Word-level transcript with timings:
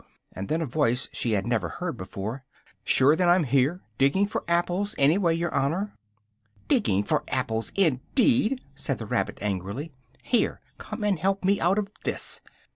And 0.31 0.49
then 0.49 0.63
a 0.63 0.65
voice 0.65 1.09
she 1.13 1.33
had 1.33 1.45
never 1.45 1.69
heard 1.69 1.95
before, 1.95 2.43
"shure 2.83 3.15
then 3.15 3.29
I'm 3.29 3.43
here! 3.43 3.81
digging 3.99 4.25
for 4.25 4.43
apples, 4.47 4.95
anyway, 4.97 5.35
yer 5.35 5.51
honour!" 5.51 5.95
"Digging 6.67 7.03
for 7.03 7.23
apples 7.27 7.71
indeed!" 7.75 8.63
said 8.73 8.97
the 8.97 9.05
rabbit 9.05 9.37
angrily, 9.43 9.91
"here, 10.23 10.59
come 10.79 11.03
and 11.03 11.19
help 11.19 11.45
me 11.45 11.59
out 11.61 11.77
of 11.77 11.91
this!" 12.03 12.41